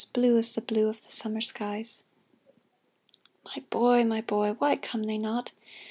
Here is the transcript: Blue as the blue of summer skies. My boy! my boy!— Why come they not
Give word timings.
Blue 0.13 0.39
as 0.39 0.55
the 0.55 0.61
blue 0.61 0.89
of 0.89 0.97
summer 0.97 1.41
skies. 1.41 2.01
My 3.45 3.63
boy! 3.69 4.03
my 4.03 4.21
boy!— 4.21 4.53
Why 4.57 4.75
come 4.75 5.03
they 5.03 5.19
not 5.19 5.51